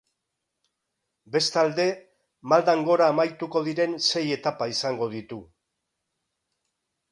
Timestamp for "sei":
4.09-4.25